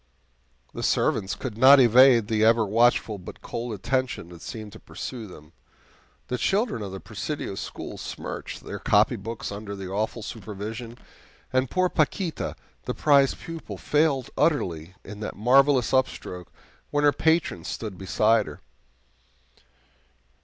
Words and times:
The 0.73 0.81
servants 0.81 1.35
could 1.35 1.59
not 1.59 1.79
evade 1.79 2.27
the 2.27 2.43
ever 2.43 2.65
watchful 2.65 3.19
but 3.19 3.43
cold 3.43 3.71
attention 3.71 4.29
that 4.29 4.41
seemed 4.41 4.73
to 4.73 4.79
pursue 4.79 5.27
them. 5.27 5.53
The 6.27 6.39
children 6.39 6.81
of 6.81 6.91
the 6.91 6.99
Presidio 6.99 7.53
school 7.53 7.99
smirched 7.99 8.63
their 8.63 8.79
copybooks 8.79 9.51
under 9.51 9.75
the 9.75 9.91
awful 9.91 10.23
supervision, 10.23 10.97
and 11.53 11.69
poor 11.69 11.87
Paquita, 11.87 12.55
the 12.85 12.95
prize 12.95 13.35
pupil, 13.35 13.77
failed 13.77 14.31
utterly 14.35 14.95
in 15.03 15.19
that 15.19 15.35
marvelous 15.35 15.91
upstroke 15.93 16.47
when 16.89 17.03
her 17.03 17.11
patron 17.13 17.63
stood 17.63 17.99
beside 17.99 18.47
her. 18.47 18.59